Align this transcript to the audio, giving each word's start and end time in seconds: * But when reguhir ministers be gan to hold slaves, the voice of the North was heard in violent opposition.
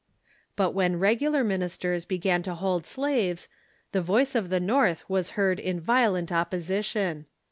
* 0.29 0.55
But 0.55 0.71
when 0.71 0.99
reguhir 0.99 1.45
ministers 1.45 2.05
be 2.05 2.17
gan 2.17 2.41
to 2.41 2.55
hold 2.55 2.87
slaves, 2.87 3.47
the 3.91 4.01
voice 4.01 4.33
of 4.33 4.49
the 4.49 4.59
North 4.59 5.07
was 5.07 5.31
heard 5.37 5.59
in 5.59 5.79
violent 5.79 6.31
opposition. 6.31 7.27